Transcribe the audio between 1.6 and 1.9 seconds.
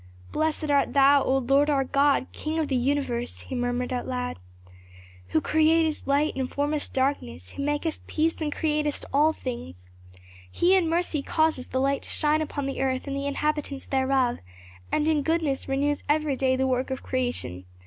our